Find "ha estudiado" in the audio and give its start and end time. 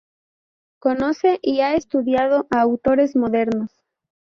1.59-2.47